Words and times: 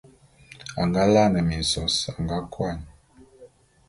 A 0.79 0.81
nga 0.87 1.03
lane 1.13 1.39
mengôs 1.49 1.97
a 2.09 2.11
nga 2.21 2.37
kôan. 2.53 2.79